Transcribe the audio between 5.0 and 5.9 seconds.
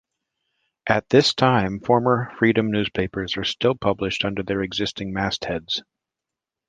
mastheads.